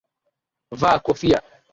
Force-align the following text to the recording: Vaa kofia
Vaa 0.81 0.99
kofia 0.99 1.39